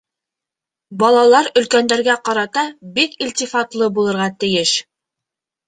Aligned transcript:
Балалар 1.03 1.49
өлкәндәргә 1.61 2.17
ҡарата 2.31 2.65
бик 2.97 3.15
илтифатлы 3.29 3.93
булырға 4.01 4.29
тейеш. 4.41 4.77